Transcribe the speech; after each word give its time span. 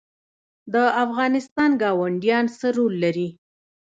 د 0.73 0.75
افغانستان 1.03 1.69
ګاونډیان 1.81 2.45
څه 2.57 2.67
رول 2.77 2.93
لري؟ 3.03 3.27